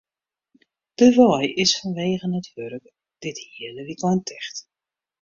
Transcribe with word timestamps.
De 0.97 1.07
wei 1.17 1.45
is 1.63 1.71
fanwegen 1.79 2.37
it 2.39 2.47
wurk 2.55 2.85
dit 3.23 3.37
hiele 3.51 3.81
wykein 3.87 4.19
ticht. 4.27 4.57